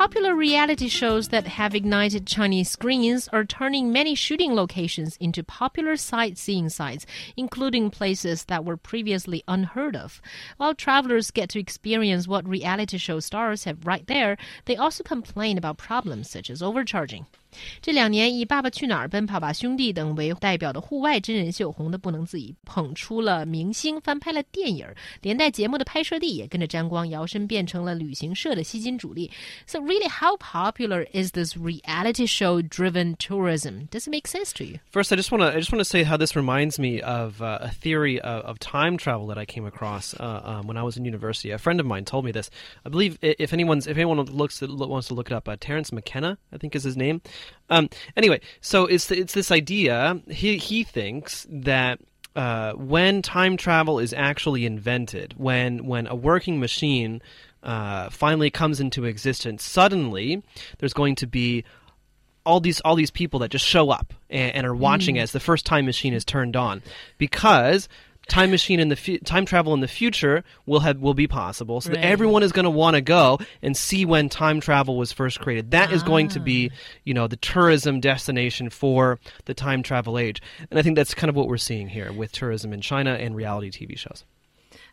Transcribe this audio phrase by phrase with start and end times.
[0.00, 5.94] Popular reality shows that have ignited Chinese screens are turning many shooting locations into popular
[5.94, 7.04] sightseeing sites,
[7.36, 10.22] including places that were previously unheard of.
[10.56, 15.58] While travelers get to experience what reality show stars have right there, they also complain
[15.58, 17.26] about problems such as overcharging.
[17.80, 24.86] 这两年以《爸爸去哪儿》《奔跑吧兄弟》等为代表的户外真人秀红得不能自已，捧出了明星，翻拍了电影，
[25.22, 29.30] 连带节目的拍摄地也跟着沾光，摇身变成了旅行社的吸金主力。
[29.66, 33.88] So really, how popular is this reality show-driven tourism?
[33.90, 34.78] Does it make sense to you?
[34.90, 37.40] First, I just want to I just want to say how this reminds me of
[37.40, 40.82] uh, a theory of, of, time travel that I came across uh, um, when I
[40.82, 41.50] was in university.
[41.50, 42.50] A friend of mine told me this.
[42.84, 46.38] I believe if anyone's if anyone looks wants to look it up, uh, Terence McKenna,
[46.52, 47.20] I think is his name.
[47.68, 50.20] Um, anyway, so it's it's this idea.
[50.28, 52.00] He he thinks that
[52.36, 57.22] uh, when time travel is actually invented, when when a working machine
[57.62, 60.42] uh, finally comes into existence, suddenly
[60.78, 61.64] there's going to be
[62.46, 65.20] all these all these people that just show up and, and are watching mm.
[65.20, 66.82] as the first time machine is turned on
[67.18, 67.88] because
[68.30, 71.80] time machine in the fu- time travel in the future will have will be possible.
[71.80, 71.98] So right.
[71.98, 75.72] everyone is going to want to go and see when time travel was first created.
[75.72, 75.94] That ah.
[75.94, 76.76] is going to be, ah.
[77.04, 80.40] you know, the tourism destination for the time travel age.
[80.70, 83.36] And I think that's kind of what we're seeing here with tourism in China and
[83.36, 84.24] reality TV shows.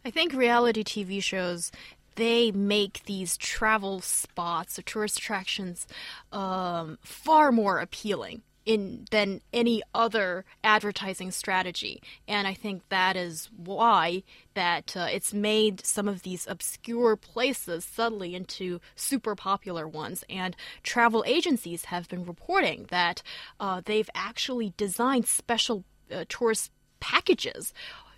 [0.03, 1.71] I think reality TV shows
[2.15, 5.85] they make these travel spots or tourist attractions
[6.31, 12.01] um, far more appealing in than any other advertising strategy.
[12.27, 14.23] And i think that is why
[14.53, 20.23] that uh, it's made some of these obscure places suddenly into super popular ones.
[20.29, 23.21] And travel agencies have been reporting that
[23.59, 27.73] uh, they've actually designed special uh, tourist packages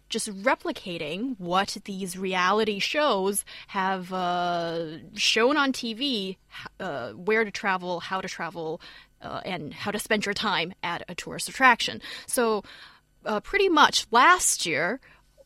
[0.09, 6.37] just replicating what these reality shows have uh, shown on TV,
[6.79, 8.81] uh, where to travel, how to travel,
[9.21, 12.01] uh, and how to spend your time at a tourist attraction.
[12.27, 12.63] So,
[13.25, 14.99] uh, pretty much last year,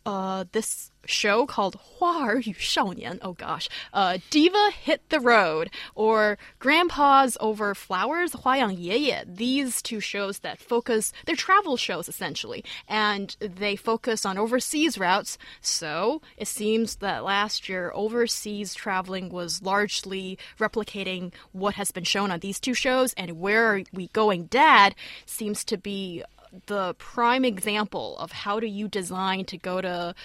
[0.05, 3.19] uh, this show called Hua Yu Shao Nian.
[3.21, 9.15] Oh gosh, uh, Diva Hit the Road or Grandpa's Over Flowers, Hua Yang Ye Ye.
[9.25, 15.37] These two shows that focus, they're travel shows essentially, and they focus on overseas routes.
[15.61, 22.31] So it seems that last year overseas traveling was largely replicating what has been shown
[22.31, 24.95] on these two shows, and where are we going, Dad?
[25.25, 26.23] seems to be
[26.67, 30.15] the prime example of how do you design to go to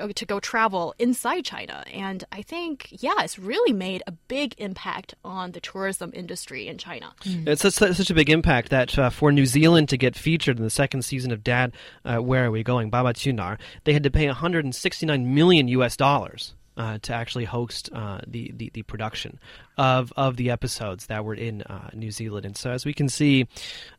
[0.00, 1.84] uh, to go travel inside China.
[1.92, 6.76] And I think, yeah, it's really made a big impact on the tourism industry in
[6.76, 7.14] China.
[7.22, 7.46] Mm.
[7.46, 10.64] It's such, such, a big impact that uh, for New Zealand to get featured in
[10.64, 11.72] the second season of Dad,
[12.04, 12.90] uh, Where Are We Going?
[12.90, 16.54] Baba Qu Nar, they had to pay 169 million US dollars.
[16.78, 19.38] Uh, to actually host uh, the, the, the production
[19.76, 22.46] of of the episodes that were in uh, New Zealand.
[22.46, 23.46] And so, as we can see,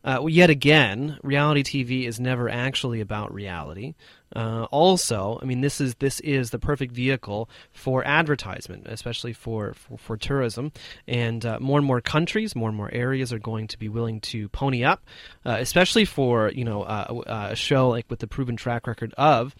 [0.04, 3.94] uh, yet again, reality TV is never actually about reality.
[4.34, 9.74] Uh, also, I mean, this is this is the perfect vehicle for advertisement, especially for
[9.74, 10.72] for, for tourism.
[11.06, 14.20] And uh, more and more countries, more and more areas are going to be willing
[14.20, 15.02] to pony up,
[15.46, 19.14] uh, especially for you know uh, uh, a show like with the proven track record
[19.16, 19.54] of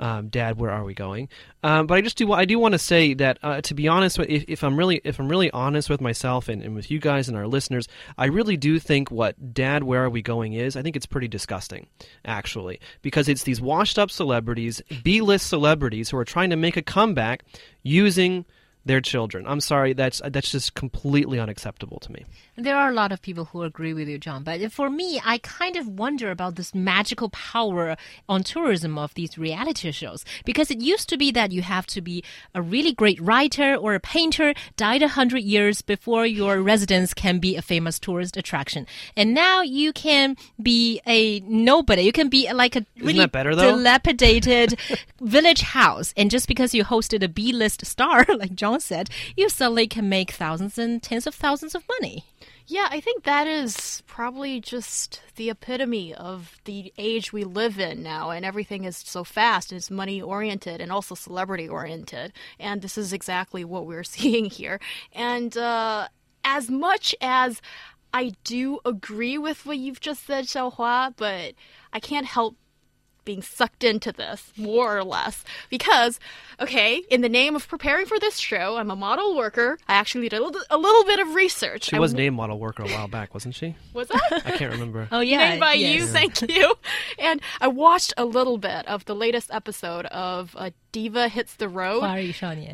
[0.00, 1.28] um, Dad, where are we going?
[1.62, 4.18] Um, but I just do I do want to say that uh, to be honest,
[4.18, 7.28] if, if, I'm really if I'm really honest with myself and, and with you guys
[7.28, 10.54] and our listeners, I really do think what Dad, where are we going?
[10.54, 11.86] is I think it's pretty disgusting,
[12.24, 16.76] actually, because it's these washed up celebrities, B list celebrities who are trying to make
[16.76, 17.44] a comeback
[17.82, 18.44] using
[18.84, 19.46] their children.
[19.46, 22.24] I'm sorry, that's that's just completely unacceptable to me.
[22.56, 25.38] There are a lot of people who agree with you, John, but for me, I
[25.38, 27.96] kind of wonder about this magical power
[28.28, 32.00] on tourism of these reality shows because it used to be that you have to
[32.00, 32.24] be
[32.54, 37.38] a really great writer or a painter, died a hundred years before your residence can
[37.38, 38.86] be a famous tourist attraction,
[39.16, 42.02] and now you can be a nobody.
[42.02, 44.78] You can be like a really better, dilapidated
[45.20, 49.86] village house, and just because you hosted a B-list star like John Said, you suddenly
[49.86, 52.24] can make thousands and tens of thousands of money.
[52.66, 58.00] Yeah, I think that is probably just the epitome of the age we live in
[58.02, 62.32] now, and everything is so fast and it's money oriented and also celebrity oriented.
[62.60, 64.78] And this is exactly what we're seeing here.
[65.12, 66.08] And uh,
[66.44, 67.60] as much as
[68.12, 71.54] I do agree with what you've just said, Xiaohua, but
[71.92, 72.56] I can't help
[73.24, 75.44] being sucked into this, more or less.
[75.68, 76.18] Because,
[76.60, 79.78] okay, in the name of preparing for this show, I'm a model worker.
[79.88, 81.84] I actually did a little, a little bit of research.
[81.84, 83.76] She I was named model worker a while back, wasn't she?
[83.92, 85.08] was i I can't remember.
[85.12, 85.50] Oh, yeah.
[85.50, 85.94] Named by yes.
[85.94, 86.12] you, yeah.
[86.12, 86.74] thank you.
[87.18, 91.68] And I watched a little bit of the latest episode of uh, Diva Hits the
[91.68, 92.00] Road.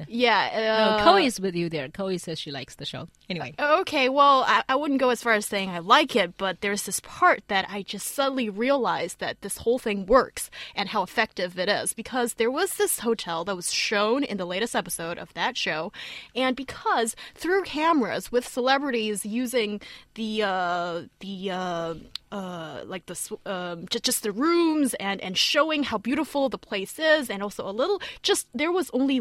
[0.09, 0.97] Yeah.
[0.99, 1.89] Uh, oh, Ko is with you there.
[1.89, 3.09] Ko says she likes the show.
[3.29, 3.55] Anyway.
[3.59, 6.61] Uh, okay, well, I, I wouldn't go as far as saying I like it, but
[6.61, 10.91] there's this part that I just suddenly realized that this whole thing worked works and
[10.91, 14.77] how effective it is because there was this hotel that was shown in the latest
[14.77, 15.93] episode of that show,
[16.35, 19.81] and because through cameras with celebrities using
[20.15, 21.95] the uh, the uh,
[22.33, 26.99] uh, like the um, just just the rooms and and showing how beautiful the place
[26.99, 29.21] is, and also a little just there was only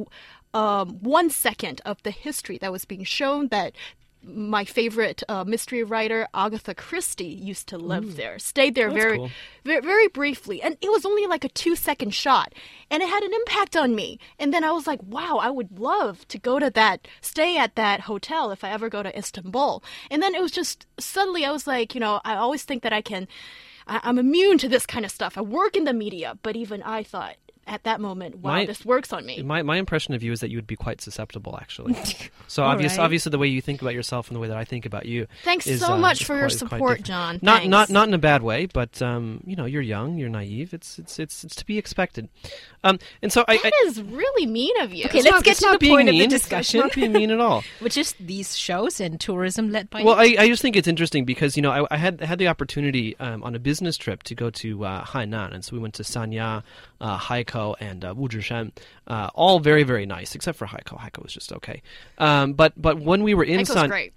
[0.53, 3.73] um, one second of the history that was being shown that
[4.25, 9.29] my favorite uh, mystery writer Agatha Christie used to live there, stayed there very, cool.
[9.63, 12.53] very, very briefly, and it was only like a two second shot,
[12.89, 14.19] and it had an impact on me.
[14.39, 17.75] And then I was like, wow, I would love to go to that, stay at
[17.75, 19.83] that hotel if I ever go to Istanbul.
[20.09, 22.93] And then it was just suddenly I was like, you know, I always think that
[22.93, 23.27] I can,
[23.87, 25.37] I'm immune to this kind of stuff.
[25.37, 27.35] I work in the media, but even I thought
[27.67, 29.41] at that moment, wow, My- this works on me.
[29.41, 31.95] My my impression of you is that you would be quite susceptible, actually.
[32.47, 33.03] So obvious, right.
[33.03, 35.25] obviously, the way you think about yourself and the way that I think about you.
[35.43, 37.01] Thanks is, so uh, much is for your quite- is quite support.
[37.01, 37.39] John.
[37.41, 37.71] Not Thanks.
[37.71, 40.71] not not in a bad way, but um, you know, you're young, you're naive.
[40.71, 42.29] It's it's it's it's to be expected.
[42.83, 43.53] Um, and so I.
[43.55, 45.05] I That is really mean of you.
[45.05, 46.29] Okay, it's let's not- get to the being point of the mean.
[46.29, 46.81] Discussion.
[46.81, 47.63] It's not being mean at all.
[47.79, 51.25] Which is these shows and tourism led by Well, I, I just think it's interesting
[51.25, 54.35] because you know I, I had had the opportunity um, on a business trip to
[54.35, 56.61] go to uh, Hainan, and so we went to Sanya,
[57.01, 58.13] uh, Haikou, and uh.
[59.07, 60.97] Uh, all very very nice, except for Haikou.
[60.99, 61.81] Haikou was just okay.
[62.17, 64.13] Um, but but when we were in Echo's San, great.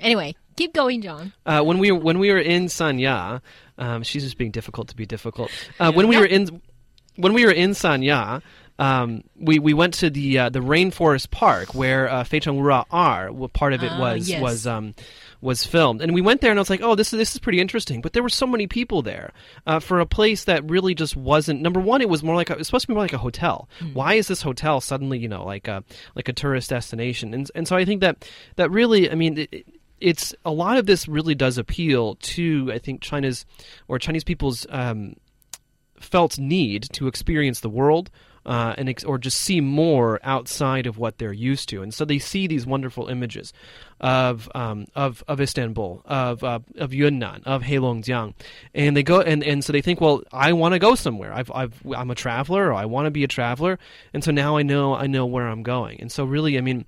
[0.00, 1.32] Anyway, keep going, John.
[1.46, 3.40] uh, when we were when we were in Sanya,
[3.78, 5.50] um, she's just being difficult to be difficult.
[5.78, 6.60] Uh, When we were in
[7.16, 8.42] when we were in Sanya,
[8.78, 13.48] um, we we went to the uh, the rainforest park where uh, Feicheng Wurao, well,
[13.48, 14.40] part of it Ah, was yes.
[14.42, 14.94] was um,
[15.42, 17.38] was filmed, and we went there, and I was like, oh, this is this is
[17.40, 18.00] pretty interesting.
[18.00, 19.32] But there were so many people there
[19.66, 21.60] uh, for a place that really just wasn't.
[21.60, 23.18] Number one, it was more like a, it was supposed to be more like a
[23.18, 23.68] hotel.
[23.92, 25.84] Why is this hotel suddenly you know like a
[26.14, 27.34] like a tourist destination?
[27.34, 29.38] And and so I think that that really, I mean.
[29.50, 29.66] It-
[30.04, 33.46] it's a lot of this really does appeal to I think China's
[33.86, 35.14] or Chinese people's um,
[36.00, 38.10] felt need to experience the world
[38.44, 42.04] uh, and ex- or just see more outside of what they're used to, and so
[42.04, 43.52] they see these wonderful images
[44.00, 48.34] of um, of of Istanbul, of uh, of Yunnan, of Heilongjiang,
[48.74, 51.32] and they go and, and so they think, well, I want to go somewhere.
[51.32, 53.78] I've, I've I'm a traveler, or I want to be a traveler,
[54.12, 56.84] and so now I know I know where I'm going, and so really, I mean.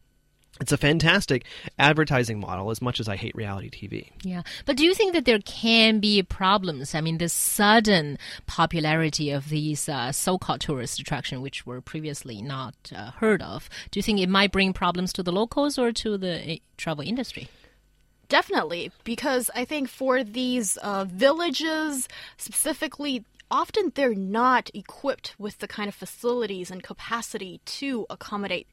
[0.60, 1.44] It's a fantastic
[1.78, 4.10] advertising model as much as I hate reality TV.
[4.22, 4.42] Yeah.
[4.66, 6.94] But do you think that there can be problems?
[6.94, 12.40] I mean, the sudden popularity of these uh, so called tourist attractions, which were previously
[12.40, 15.90] not uh, heard of, do you think it might bring problems to the locals or
[15.92, 17.48] to the uh, travel industry?
[18.28, 25.68] Definitely, because I think for these uh, villages specifically, often they're not equipped with the
[25.68, 28.66] kind of facilities and capacity to accommodate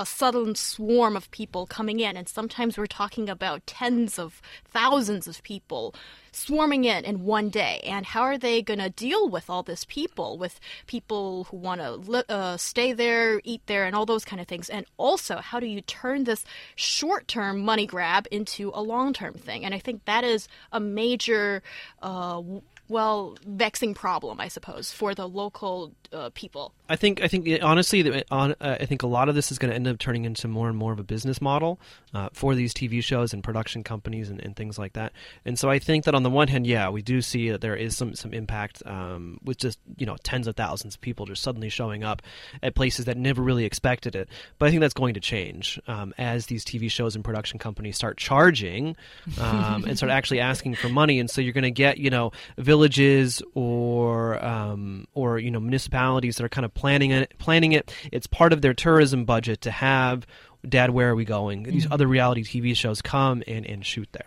[0.00, 2.16] a sudden swarm of people coming in.
[2.16, 5.94] And sometimes we're talking about tens of thousands of people
[6.32, 7.80] swarming in in one day.
[7.84, 11.80] And how are they going to deal with all this people, with people who want
[11.80, 14.70] to uh, stay there, eat there, and all those kind of things?
[14.70, 16.44] And also, how do you turn this
[16.74, 19.64] short term money grab into a long term thing?
[19.66, 21.62] And I think that is a major.
[22.00, 22.42] Uh,
[22.90, 26.74] well, vexing problem, I suppose, for the local uh, people.
[26.88, 29.70] I think I think honestly, on, uh, I think a lot of this is going
[29.70, 31.78] to end up turning into more and more of a business model
[32.12, 35.12] uh, for these TV shows and production companies and, and things like that.
[35.44, 37.76] And so I think that on the one hand, yeah, we do see that there
[37.76, 41.42] is some some impact um, with just you know tens of thousands of people just
[41.42, 42.22] suddenly showing up
[42.60, 44.28] at places that never really expected it.
[44.58, 47.94] But I think that's going to change um, as these TV shows and production companies
[47.94, 48.96] start charging
[49.38, 51.20] um, and start actually asking for money.
[51.20, 52.32] And so you're going to get you know
[52.80, 57.32] villages or um, or you know municipalities that are kind of planning it.
[57.38, 57.94] Planning it.
[58.10, 60.26] It's part of their tourism budget to have
[60.68, 61.62] Dad, where are we going?
[61.62, 64.26] These other reality TV shows come and, and shoot there.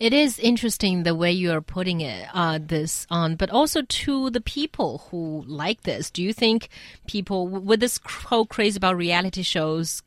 [0.00, 4.30] It is interesting the way you are putting it, uh, this on, but also to
[4.30, 6.10] the people who like this.
[6.10, 6.68] Do you think
[7.06, 10.02] people, with this whole craze about reality shows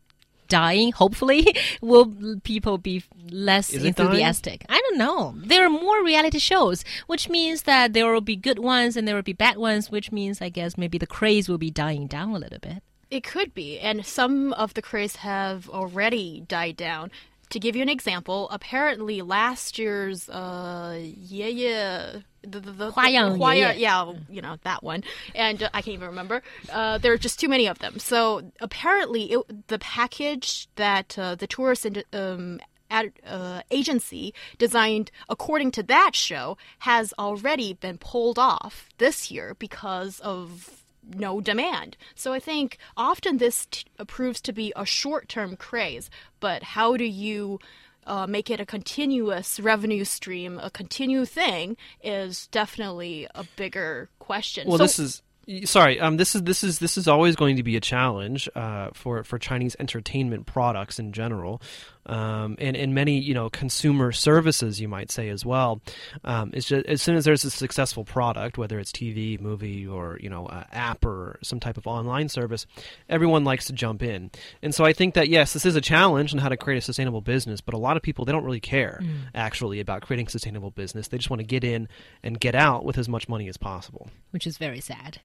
[0.47, 2.13] dying, hopefully, will
[2.43, 4.65] people be less Is enthusiastic?
[4.69, 5.33] I don't know.
[5.37, 9.15] There are more reality shows, which means that there will be good ones and there
[9.15, 12.31] will be bad ones, which means, I guess, maybe the craze will be dying down
[12.31, 12.83] a little bit.
[13.09, 17.11] It could be, and some of the craze have already died down.
[17.51, 23.37] To give you an example, apparently last year's uh, yeah yeah the, the, the Huayang,
[23.37, 25.03] Huayang, yeah, yeah, you know that one,
[25.35, 26.41] and uh, I can't even remember.
[26.71, 27.99] Uh, there are just too many of them.
[27.99, 35.71] So apparently, it, the package that uh, the tourist um, ad, uh, agency designed according
[35.71, 40.83] to that show has already been pulled off this year because of
[41.15, 41.95] no demand.
[42.15, 43.67] So I think often this
[44.07, 47.59] proves to be a short term craze, but how do you
[48.07, 54.67] uh, make it a continuous revenue stream, a continue thing, is definitely a bigger question.
[54.67, 55.21] Well, So- this is
[55.65, 55.99] sorry.
[55.99, 59.23] Um, this is this is this is always going to be a challenge uh, for
[59.23, 61.61] for Chinese entertainment products in general,
[62.05, 65.81] um, and and many you know consumer services you might say as well.
[66.23, 70.17] Um, it's just as soon as there's a successful product, whether it's TV, movie, or
[70.21, 72.65] you know uh, app or some type of online service,
[73.07, 74.31] everyone likes to jump in.
[74.61, 76.81] And so I think that yes, this is a challenge on how to create a
[76.81, 79.01] sustainable business, but a lot of people they don't really care
[79.33, 81.07] actually about creating sustainable business.
[81.07, 81.87] They just want to get in
[82.21, 84.09] and get out with as much money as possible.
[84.31, 85.15] which is very sad.